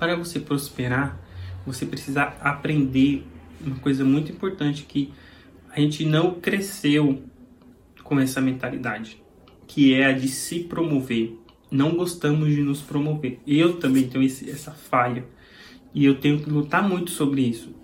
Para 0.00 0.16
você 0.16 0.40
prosperar, 0.40 1.20
você 1.66 1.84
precisa 1.84 2.22
aprender 2.40 3.22
uma 3.60 3.76
coisa 3.76 4.02
muito 4.02 4.32
importante 4.32 4.84
que 4.84 5.12
a 5.68 5.78
gente 5.78 6.06
não 6.06 6.40
cresceu 6.40 7.22
com 8.02 8.18
essa 8.18 8.40
mentalidade, 8.40 9.22
que 9.66 9.92
é 9.92 10.06
a 10.06 10.12
de 10.12 10.26
se 10.26 10.60
promover. 10.60 11.38
Não 11.70 11.94
gostamos 11.94 12.48
de 12.48 12.62
nos 12.62 12.80
promover. 12.80 13.40
Eu 13.46 13.74
também 13.74 14.08
tenho 14.08 14.24
esse, 14.24 14.48
essa 14.48 14.70
falha. 14.70 15.26
E 15.92 16.06
eu 16.06 16.14
tenho 16.14 16.40
que 16.40 16.48
lutar 16.48 16.88
muito 16.88 17.10
sobre 17.10 17.42
isso. 17.42 17.74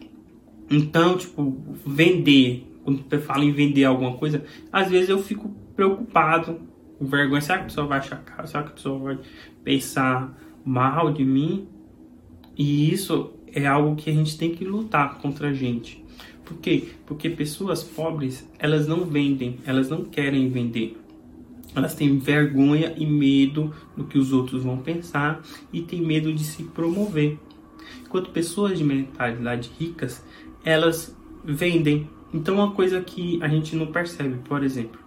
Então, 0.71 1.19
tipo, 1.19 1.55
vender. 1.85 2.67
Quando 2.83 3.05
você 3.07 3.19
fala 3.19 3.45
em 3.45 3.53
vender 3.53 3.85
alguma 3.85 4.17
coisa, 4.17 4.43
às 4.73 4.91
vezes 4.91 5.11
eu 5.11 5.23
fico 5.23 5.51
preocupado, 5.77 6.63
com 6.99 7.05
vergonha. 7.05 7.43
Será 7.43 7.59
que 7.59 7.65
a 7.65 7.67
pessoa 7.67 7.87
vai 7.87 7.99
achar 7.99 8.25
caro? 8.25 8.49
Será 8.49 8.63
que 8.63 8.71
a 8.71 8.73
pessoa 8.73 8.99
vai 8.99 9.19
pensar 9.63 10.35
mal 10.65 11.13
de 11.13 11.23
mim? 11.23 11.76
E 12.57 12.93
isso 12.93 13.33
é 13.53 13.67
algo 13.67 13.97
que 13.97 14.09
a 14.09 14.13
gente 14.13 14.37
tem 14.39 14.55
que 14.55 14.65
lutar 14.65 15.19
contra 15.19 15.49
a 15.49 15.53
gente. 15.53 16.05
Por 16.45 16.59
quê? 16.59 16.91
Porque 17.05 17.29
pessoas 17.29 17.83
pobres, 17.83 18.49
elas 18.59 18.87
não 18.87 19.05
vendem, 19.05 19.59
elas 19.67 19.91
não 19.91 20.05
querem 20.05 20.49
vender. 20.49 20.97
Elas 21.75 21.95
têm 21.95 22.19
vergonha 22.19 22.95
e 22.97 23.05
medo 23.05 23.75
do 23.97 24.05
que 24.05 24.17
os 24.17 24.33
outros 24.33 24.63
vão 24.63 24.79
pensar 24.79 25.43
e 25.73 25.83
têm 25.83 26.01
medo 26.01 26.33
de 26.33 26.45
se 26.45 26.63
promover. 26.63 27.39
Enquanto 28.03 28.31
pessoas 28.31 28.79
de 28.79 28.85
mentalidade 28.85 29.71
ricas, 29.79 30.25
elas 30.65 31.15
vendem. 31.45 32.09
Então, 32.33 32.55
uma 32.55 32.73
coisa 32.73 33.01
que 33.01 33.39
a 33.43 33.49
gente 33.49 33.77
não 33.77 33.87
percebe, 33.87 34.39
por 34.49 34.63
exemplo, 34.63 35.01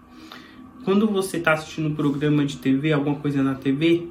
quando 0.84 1.08
você 1.08 1.38
está 1.38 1.54
assistindo 1.54 1.88
um 1.88 1.96
programa 1.96 2.46
de 2.46 2.58
TV, 2.58 2.92
alguma 2.92 3.16
coisa 3.16 3.42
na 3.42 3.56
TV, 3.56 4.08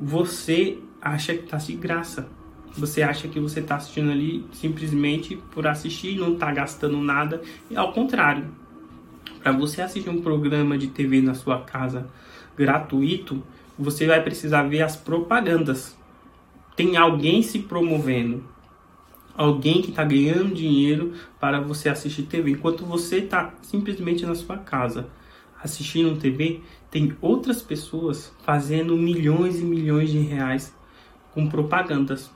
você 0.00 0.78
acha 1.00 1.34
que 1.34 1.44
está 1.44 1.58
de 1.58 1.74
graça 1.74 2.28
você 2.76 3.02
acha 3.02 3.28
que 3.28 3.38
você 3.38 3.60
está 3.60 3.76
assistindo 3.76 4.10
ali 4.10 4.44
simplesmente 4.52 5.36
por 5.52 5.66
assistir, 5.66 6.18
não 6.18 6.34
está 6.34 6.52
gastando 6.52 6.98
nada. 6.98 7.40
E 7.70 7.76
ao 7.76 7.92
contrário, 7.92 8.46
para 9.42 9.52
você 9.52 9.82
assistir 9.82 10.10
um 10.10 10.20
programa 10.20 10.76
de 10.76 10.88
TV 10.88 11.20
na 11.20 11.34
sua 11.34 11.60
casa 11.60 12.08
gratuito, 12.56 13.42
você 13.78 14.06
vai 14.06 14.22
precisar 14.22 14.64
ver 14.64 14.82
as 14.82 14.96
propagandas. 14.96 15.96
Tem 16.76 16.96
alguém 16.96 17.42
se 17.42 17.60
promovendo, 17.60 18.44
alguém 19.36 19.80
que 19.80 19.90
está 19.90 20.04
ganhando 20.04 20.54
dinheiro 20.54 21.12
para 21.38 21.60
você 21.60 21.88
assistir 21.88 22.24
TV, 22.24 22.52
enquanto 22.52 22.84
você 22.84 23.18
está 23.18 23.54
simplesmente 23.62 24.26
na 24.26 24.34
sua 24.34 24.58
casa 24.58 25.08
assistindo 25.62 26.18
TV, 26.18 26.60
tem 26.90 27.16
outras 27.20 27.62
pessoas 27.62 28.32
fazendo 28.44 28.96
milhões 28.96 29.60
e 29.60 29.64
milhões 29.64 30.10
de 30.10 30.18
reais 30.18 30.74
com 31.32 31.48
propagandas. 31.48 32.30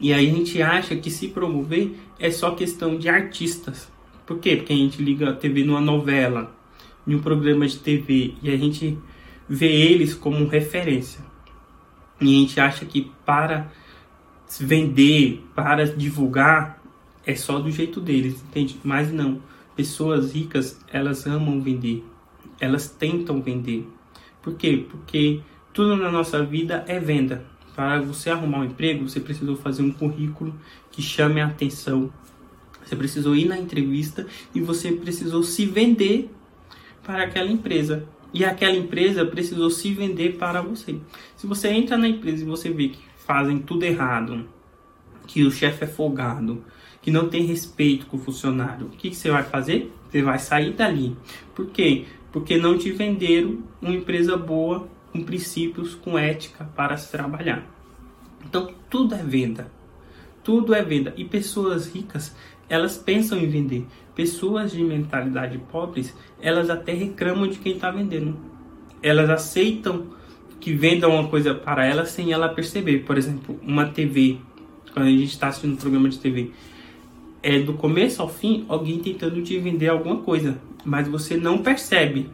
E 0.00 0.14
aí 0.14 0.30
a 0.30 0.32
gente 0.32 0.62
acha 0.62 0.96
que 0.96 1.10
se 1.10 1.28
promover 1.28 1.94
é 2.18 2.30
só 2.30 2.52
questão 2.52 2.96
de 2.96 3.08
artistas. 3.08 3.90
Por 4.24 4.38
quê? 4.38 4.56
Porque 4.56 4.72
a 4.72 4.76
gente 4.76 5.02
liga 5.02 5.28
a 5.28 5.34
TV 5.34 5.62
numa 5.62 5.80
novela, 5.80 6.54
em 7.06 7.14
um 7.14 7.20
programa 7.20 7.66
de 7.66 7.78
TV, 7.78 8.34
e 8.42 8.50
a 8.50 8.56
gente 8.56 8.98
vê 9.48 9.66
eles 9.66 10.14
como 10.14 10.46
referência. 10.46 11.20
E 12.20 12.24
a 12.24 12.40
gente 12.40 12.60
acha 12.60 12.84
que 12.84 13.10
para 13.26 13.70
vender, 14.58 15.44
para 15.54 15.84
divulgar, 15.84 16.80
é 17.26 17.34
só 17.34 17.58
do 17.58 17.70
jeito 17.70 18.00
deles, 18.00 18.42
entende? 18.42 18.80
Mas 18.82 19.12
não. 19.12 19.42
Pessoas 19.76 20.32
ricas, 20.32 20.80
elas 20.92 21.26
amam 21.26 21.60
vender. 21.60 22.04
Elas 22.58 22.88
tentam 22.88 23.42
vender. 23.42 23.86
Por 24.42 24.54
quê? 24.54 24.86
Porque 24.90 25.40
tudo 25.72 25.96
na 25.96 26.10
nossa 26.10 26.44
vida 26.44 26.84
é 26.88 26.98
venda. 26.98 27.44
Para 27.74 28.00
você 28.00 28.30
arrumar 28.30 28.58
um 28.58 28.64
emprego, 28.64 29.08
você 29.08 29.20
precisou 29.20 29.56
fazer 29.56 29.82
um 29.82 29.92
currículo 29.92 30.54
que 30.90 31.00
chame 31.00 31.40
a 31.40 31.46
atenção. 31.46 32.12
Você 32.84 32.96
precisou 32.96 33.36
ir 33.36 33.46
na 33.46 33.58
entrevista 33.58 34.26
e 34.54 34.60
você 34.60 34.92
precisou 34.92 35.42
se 35.42 35.66
vender 35.66 36.30
para 37.02 37.24
aquela 37.24 37.50
empresa. 37.50 38.06
E 38.32 38.44
aquela 38.44 38.76
empresa 38.76 39.24
precisou 39.24 39.70
se 39.70 39.92
vender 39.92 40.36
para 40.36 40.62
você. 40.62 40.96
Se 41.36 41.46
você 41.46 41.68
entra 41.68 41.96
na 41.96 42.08
empresa 42.08 42.42
e 42.42 42.46
você 42.46 42.70
vê 42.70 42.88
que 42.88 42.98
fazem 43.16 43.58
tudo 43.58 43.84
errado, 43.84 44.46
que 45.26 45.42
o 45.44 45.50
chefe 45.50 45.84
é 45.84 45.86
folgado, 45.86 46.64
que 47.02 47.10
não 47.10 47.28
tem 47.28 47.44
respeito 47.44 48.06
com 48.06 48.16
o 48.16 48.20
funcionário, 48.20 48.86
o 48.86 48.90
que, 48.90 49.10
que 49.10 49.16
você 49.16 49.30
vai 49.30 49.42
fazer? 49.42 49.92
Você 50.08 50.22
vai 50.22 50.38
sair 50.38 50.72
dali. 50.72 51.16
Por 51.54 51.66
quê? 51.66 52.04
Porque 52.32 52.56
não 52.56 52.78
te 52.78 52.92
venderam 52.92 53.58
uma 53.80 53.94
empresa 53.94 54.36
boa 54.36 54.88
com 55.12 55.22
princípios, 55.22 55.94
com 55.94 56.18
ética 56.18 56.64
para 56.76 56.96
se 56.96 57.10
trabalhar. 57.10 57.66
Então, 58.44 58.72
tudo 58.88 59.14
é 59.14 59.22
venda. 59.22 59.70
Tudo 60.42 60.74
é 60.74 60.82
venda. 60.82 61.12
E 61.16 61.24
pessoas 61.24 61.92
ricas, 61.92 62.34
elas 62.68 62.96
pensam 62.96 63.38
em 63.38 63.48
vender. 63.48 63.86
Pessoas 64.14 64.72
de 64.72 64.82
mentalidade 64.82 65.58
pobres, 65.70 66.16
elas 66.40 66.70
até 66.70 66.92
reclamam 66.92 67.48
de 67.48 67.58
quem 67.58 67.74
está 67.74 67.90
vendendo. 67.90 68.36
Elas 69.02 69.30
aceitam 69.30 70.06
que 70.60 70.72
vendam 70.72 71.14
uma 71.14 71.28
coisa 71.28 71.54
para 71.54 71.86
elas 71.86 72.10
sem 72.10 72.32
ela 72.32 72.48
perceber. 72.48 73.00
Por 73.00 73.16
exemplo, 73.16 73.58
uma 73.62 73.86
TV. 73.86 74.38
Quando 74.92 75.06
a 75.06 75.10
gente 75.10 75.24
está 75.24 75.48
assistindo 75.48 75.74
um 75.74 75.76
programa 75.76 76.08
de 76.08 76.18
TV, 76.18 76.50
é 77.42 77.58
do 77.60 77.74
começo 77.74 78.20
ao 78.20 78.28
fim 78.28 78.64
alguém 78.68 78.98
tentando 78.98 79.40
te 79.42 79.58
vender 79.58 79.88
alguma 79.88 80.18
coisa, 80.18 80.60
mas 80.84 81.08
você 81.08 81.36
não 81.36 81.58
percebe, 81.58 82.28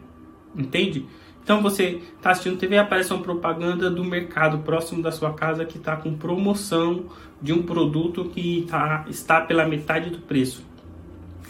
entende? 0.55 1.05
Então 1.47 1.61
você 1.61 2.01
está 2.17 2.31
assistindo 2.31 2.57
TV 2.57 2.75
e 2.75 2.77
aparece 2.77 3.13
uma 3.13 3.23
propaganda 3.23 3.89
do 3.89 4.03
mercado 4.03 4.57
próximo 4.65 5.01
da 5.01 5.13
sua 5.13 5.33
casa 5.33 5.63
que 5.63 5.77
está 5.77 5.95
com 5.95 6.13
promoção 6.13 7.05
de 7.41 7.53
um 7.53 7.63
produto 7.63 8.25
que 8.25 8.67
tá, 8.69 9.05
está 9.07 9.39
pela 9.39 9.65
metade 9.65 10.09
do 10.09 10.17
preço. 10.17 10.61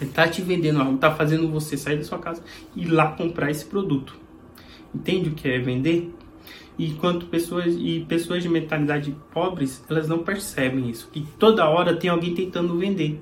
Ele 0.00 0.08
está 0.08 0.28
te 0.28 0.40
vendendo 0.40 0.78
algo, 0.78 0.94
está 0.94 1.10
fazendo 1.10 1.48
você 1.48 1.76
sair 1.76 1.96
da 1.96 2.04
sua 2.04 2.20
casa 2.20 2.44
e 2.76 2.82
ir 2.82 2.90
lá 2.90 3.10
comprar 3.10 3.50
esse 3.50 3.64
produto. 3.64 4.14
Entende 4.94 5.30
o 5.30 5.34
que 5.34 5.48
é 5.48 5.58
vender? 5.58 6.14
E 6.78 6.92
quanto 6.92 7.26
pessoas 7.26 7.74
e 7.76 8.06
pessoas 8.08 8.44
de 8.44 8.48
mentalidade 8.48 9.16
pobres, 9.34 9.84
elas 9.90 10.06
não 10.06 10.20
percebem 10.20 10.88
isso. 10.88 11.10
Que 11.10 11.26
toda 11.40 11.68
hora 11.68 11.96
tem 11.96 12.08
alguém 12.08 12.36
tentando 12.36 12.78
vender. 12.78 13.20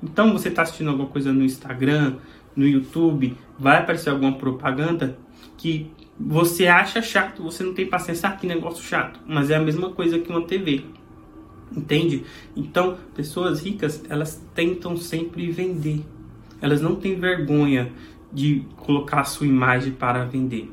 Então 0.00 0.32
você 0.32 0.50
está 0.50 0.62
assistindo 0.62 0.90
alguma 0.90 1.08
coisa 1.08 1.32
no 1.32 1.42
Instagram, 1.42 2.18
no 2.54 2.64
YouTube, 2.64 3.36
vai 3.58 3.78
aparecer 3.78 4.10
alguma 4.10 4.34
propaganda, 4.38 5.18
que 5.56 5.90
você 6.18 6.66
acha 6.66 7.02
chato, 7.02 7.42
você 7.42 7.62
não 7.62 7.74
tem 7.74 7.86
paciência, 7.86 8.28
ah, 8.28 8.32
que 8.32 8.46
negócio 8.46 8.82
chato, 8.82 9.20
mas 9.26 9.50
é 9.50 9.56
a 9.56 9.60
mesma 9.60 9.90
coisa 9.90 10.18
que 10.18 10.30
uma 10.30 10.42
TV. 10.42 10.84
Entende? 11.74 12.24
Então, 12.54 12.96
pessoas 13.14 13.62
ricas, 13.62 14.02
elas 14.08 14.42
tentam 14.54 14.96
sempre 14.96 15.50
vender. 15.50 16.04
Elas 16.60 16.80
não 16.80 16.96
têm 16.96 17.18
vergonha 17.18 17.92
de 18.32 18.64
colocar 18.76 19.20
a 19.20 19.24
sua 19.24 19.46
imagem 19.46 19.92
para 19.92 20.24
vender. 20.24 20.72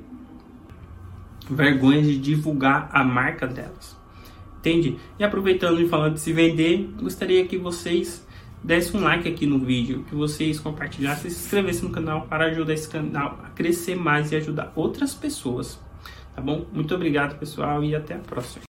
Vergonha 1.50 2.02
de 2.02 2.18
divulgar 2.18 2.90
a 2.92 3.04
marca 3.04 3.48
delas. 3.48 3.98
Entende? 4.60 4.98
E 5.20 5.24
aproveitando 5.24 5.82
e 5.82 5.90
falando 5.90 6.14
de 6.14 6.22
se 6.22 6.32
vender, 6.32 6.90
gostaria 7.02 7.46
que 7.46 7.58
vocês 7.58 8.26
desse 8.64 8.96
um 8.96 9.02
like 9.02 9.28
aqui 9.28 9.46
no 9.46 9.60
vídeo, 9.60 10.04
que 10.08 10.16
vocês 10.16 10.60
compartilhassem 10.60 11.30
se 11.30 11.44
inscrevessem 11.44 11.84
no 11.84 11.90
canal 11.90 12.22
para 12.28 12.46
ajudar 12.46 12.74
esse 12.74 12.88
canal 12.90 13.40
a 13.44 13.50
crescer 13.50 13.96
mais 13.96 14.32
e 14.32 14.36
ajudar 14.36 14.72
outras 14.76 15.14
pessoas. 15.14 15.80
Tá 16.36 16.42
bom? 16.42 16.66
Muito 16.72 16.96
obrigado, 16.96 17.38
pessoal, 17.38 17.84
e 17.84 17.96
até 17.96 18.16
a 18.16 18.20
próxima. 18.20 18.73